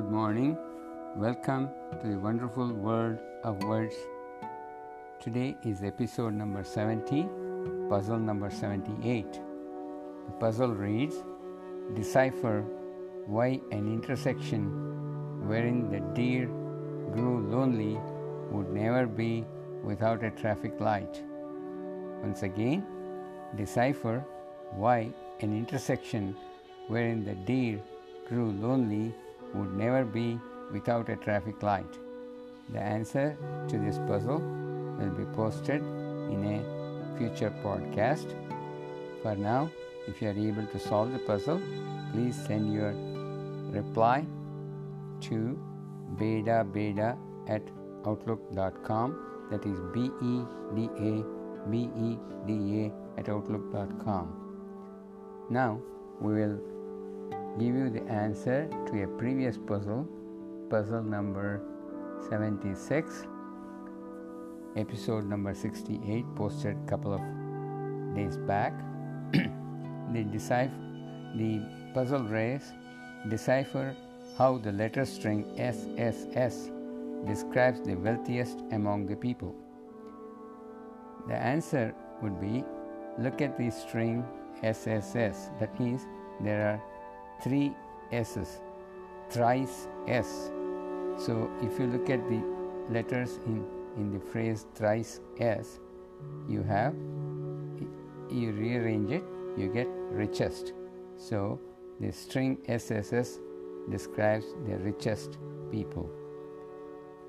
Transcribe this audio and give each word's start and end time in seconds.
morning. 0.00 0.56
Welcome 1.16 1.68
to 2.00 2.08
the 2.08 2.18
wonderful 2.18 2.72
world 2.72 3.18
of 3.44 3.62
words. 3.62 3.94
Today 5.20 5.54
is 5.64 5.82
episode 5.82 6.32
number 6.32 6.64
70, 6.64 7.28
puzzle 7.90 8.18
number 8.18 8.50
78. 8.50 9.30
The 9.32 10.32
puzzle 10.40 10.70
reads 10.70 11.16
Decipher 11.94 12.62
why 13.26 13.60
an 13.70 13.86
intersection 13.86 15.46
wherein 15.46 15.90
the 15.90 16.00
deer 16.14 16.46
grew 17.12 17.46
lonely 17.50 18.00
would 18.50 18.72
never 18.72 19.06
be 19.06 19.44
without 19.84 20.24
a 20.24 20.30
traffic 20.30 20.80
light. 20.80 21.22
Once 22.22 22.44
again, 22.44 22.86
decipher 23.56 24.24
why 24.70 25.12
an 25.40 25.54
intersection 25.54 26.34
wherein 26.88 27.24
the 27.24 27.34
deer 27.34 27.78
grew 28.26 28.52
lonely 28.52 29.14
would 29.54 29.72
never 29.74 30.04
be 30.04 30.38
without 30.72 31.08
a 31.08 31.16
traffic 31.16 31.62
light. 31.62 31.98
The 32.70 32.80
answer 32.80 33.36
to 33.68 33.78
this 33.78 33.98
puzzle 33.98 34.40
will 34.98 35.10
be 35.10 35.24
posted 35.36 35.82
in 35.82 36.44
a 36.54 37.18
future 37.18 37.52
podcast. 37.62 38.34
For 39.22 39.36
now, 39.36 39.70
if 40.08 40.20
you 40.20 40.28
are 40.28 40.38
able 40.48 40.66
to 40.66 40.78
solve 40.78 41.12
the 41.12 41.18
puzzle, 41.18 41.60
please 42.12 42.36
send 42.46 42.72
your 42.72 42.94
reply 43.70 44.26
to 45.20 45.58
beta 46.18 46.66
beta 46.72 47.16
at 47.48 47.62
outlook.com 48.06 49.14
that 49.50 49.64
is 49.64 49.78
b 49.94 50.10
e 50.30 50.44
d 50.74 50.88
a 51.10 51.12
b 51.70 51.88
e 51.96 52.18
d 52.46 52.82
a 52.82 52.92
at 53.20 53.28
outlook.com 53.28 54.26
now 55.48 55.80
we 56.20 56.34
will 56.34 56.58
give 57.58 57.74
you 57.74 57.90
the 57.90 58.02
answer 58.10 58.68
to 58.86 59.02
a 59.02 59.06
previous 59.18 59.58
puzzle, 59.58 60.06
puzzle 60.70 61.02
number 61.02 61.60
76, 62.30 63.26
episode 64.76 65.26
number 65.26 65.54
68, 65.54 66.24
posted 66.34 66.76
a 66.76 66.88
couple 66.88 67.12
of 67.12 67.20
days 68.14 68.36
back. 68.36 68.72
the, 69.32 70.24
decipher, 70.24 70.72
the 71.36 71.60
puzzle 71.94 72.24
race 72.24 72.72
decipher 73.28 73.94
how 74.38 74.58
the 74.58 74.72
letter 74.72 75.04
string 75.04 75.44
SSS 75.58 76.70
describes 77.26 77.80
the 77.82 77.94
wealthiest 77.94 78.60
among 78.72 79.06
the 79.06 79.16
people. 79.16 79.54
The 81.28 81.34
answer 81.34 81.94
would 82.22 82.40
be 82.40 82.64
look 83.18 83.40
at 83.42 83.58
the 83.58 83.70
string 83.70 84.24
SSS, 84.62 85.50
that 85.60 85.78
means 85.78 86.06
there 86.40 86.66
are 86.66 86.91
three 87.42 87.72
S's, 88.12 88.60
thrice 89.30 89.88
S. 90.06 90.50
So 91.18 91.50
if 91.60 91.78
you 91.78 91.86
look 91.86 92.10
at 92.10 92.26
the 92.28 92.42
letters 92.90 93.38
in, 93.46 93.64
in 93.96 94.12
the 94.12 94.20
phrase 94.20 94.66
thrice 94.74 95.20
S, 95.38 95.80
you 96.48 96.62
have, 96.62 96.94
you 98.30 98.52
rearrange 98.52 99.10
it, 99.10 99.24
you 99.56 99.68
get 99.72 99.88
richest. 100.10 100.72
So 101.16 101.60
the 102.00 102.12
string 102.12 102.58
SSS 102.68 103.38
describes 103.90 104.46
the 104.66 104.76
richest 104.78 105.38
people. 105.70 106.10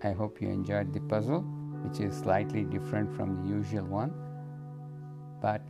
I 0.03 0.11
hope 0.11 0.41
you 0.41 0.49
enjoyed 0.49 0.93
the 0.93 1.01
puzzle, 1.01 1.41
which 1.83 1.99
is 1.99 2.17
slightly 2.17 2.63
different 2.63 3.15
from 3.15 3.35
the 3.41 3.55
usual 3.55 3.85
one, 3.85 4.13
but 5.41 5.61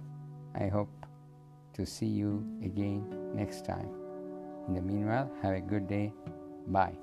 I 0.55 0.67
hope 0.67 0.89
to 1.73 1.85
see 1.85 2.05
you 2.05 2.45
again 2.63 3.03
next 3.35 3.65
time. 3.65 4.02
In 4.67 4.75
the 4.75 4.81
meanwhile, 4.81 5.29
have 5.41 5.55
a 5.55 5.61
good 5.61 5.87
day. 5.87 6.13
Bye. 6.67 6.95